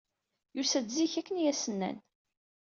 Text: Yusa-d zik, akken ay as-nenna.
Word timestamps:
Yusa-d 0.55 0.87
zik, 0.97 1.13
akken 1.19 1.35
ay 1.41 1.49
as-nenna. 1.51 1.91